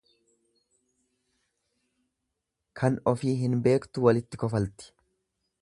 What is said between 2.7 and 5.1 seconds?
Kan ofi hin beektu walitti kofalti.